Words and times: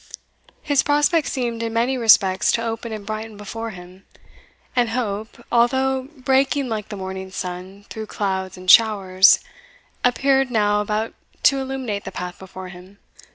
His 0.63 0.81
prospects 0.81 1.31
seemed 1.31 1.61
in 1.61 1.73
many 1.73 1.95
respects 1.95 2.51
to 2.53 2.63
open 2.65 2.91
and 2.91 3.05
brighten 3.05 3.37
before 3.37 3.69
him 3.69 4.07
and 4.75 4.89
hope, 4.89 5.45
although 5.51 6.07
breaking 6.17 6.69
like 6.69 6.89
the 6.89 6.97
morning 6.97 7.29
sun 7.29 7.85
through 7.87 8.07
clouds 8.07 8.57
and 8.57 8.65
showers, 8.71 9.41
appeared 10.03 10.49
now 10.49 10.81
about 10.81 11.13
to 11.43 11.59
illuminate 11.59 12.03
the 12.03 12.11
path 12.11 12.39
before 12.39 12.69
him. 12.69 12.97